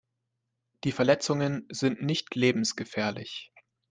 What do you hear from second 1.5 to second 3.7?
sind nicht lebensgefährlich.